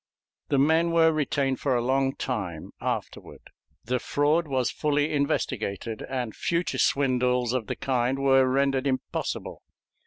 The 0.49 0.57
men 0.57 0.89
were 0.89 1.11
retained 1.11 1.59
for 1.59 1.75
a 1.75 1.81
long 1.85 2.15
time 2.15 2.71
afterward. 2.81 3.51
The 3.83 3.99
fraud 3.99 4.47
was 4.47 4.71
fully 4.71 5.13
investigated, 5.13 6.01
and 6.01 6.35
future 6.35 6.79
swindles 6.79 7.53
of 7.53 7.67
the 7.67 7.75
kind 7.75 8.17
were 8.17 8.49
rendered 8.49 8.87
impossible. 8.87 9.61